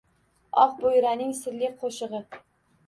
[0.61, 2.43] Oqboʼyraning sirli qoʼshigʼi